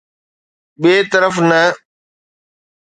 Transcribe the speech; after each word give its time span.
ٻئي 0.81 0.97
طرف 1.11 1.35
نه. 1.49 1.61